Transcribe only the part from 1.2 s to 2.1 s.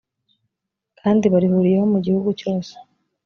barihuriyeho mu